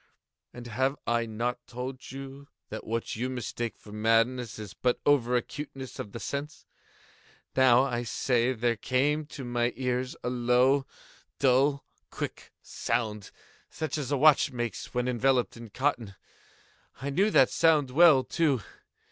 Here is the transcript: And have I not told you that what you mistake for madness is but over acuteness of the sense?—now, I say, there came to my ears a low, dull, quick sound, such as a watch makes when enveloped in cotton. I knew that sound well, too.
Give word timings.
And 0.51 0.65
have 0.65 0.95
I 1.05 1.27
not 1.27 1.59
told 1.67 2.09
you 2.11 2.47
that 2.69 2.87
what 2.87 3.15
you 3.15 3.29
mistake 3.29 3.77
for 3.77 3.91
madness 3.91 4.57
is 4.57 4.73
but 4.73 4.99
over 5.05 5.35
acuteness 5.35 5.99
of 5.99 6.11
the 6.11 6.19
sense?—now, 6.19 7.83
I 7.83 8.01
say, 8.01 8.51
there 8.53 8.77
came 8.77 9.27
to 9.27 9.45
my 9.45 9.71
ears 9.75 10.15
a 10.23 10.29
low, 10.31 10.87
dull, 11.37 11.85
quick 12.09 12.51
sound, 12.63 13.29
such 13.69 13.95
as 13.99 14.11
a 14.11 14.17
watch 14.17 14.51
makes 14.51 14.91
when 14.91 15.07
enveloped 15.07 15.55
in 15.55 15.69
cotton. 15.69 16.15
I 16.99 17.11
knew 17.11 17.29
that 17.29 17.51
sound 17.51 17.91
well, 17.91 18.23
too. 18.23 18.63